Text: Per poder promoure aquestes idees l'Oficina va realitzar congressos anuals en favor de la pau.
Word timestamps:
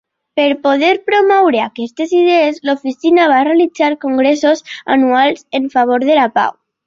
Per 0.39 0.45
poder 0.61 0.93
promoure 1.09 1.59
aquestes 1.65 2.15
idees 2.19 2.57
l'Oficina 2.69 3.27
va 3.33 3.43
realitzar 3.49 3.91
congressos 4.07 4.65
anuals 4.97 5.45
en 5.61 5.69
favor 5.77 6.09
de 6.11 6.17
la 6.23 6.27
pau. 6.41 6.59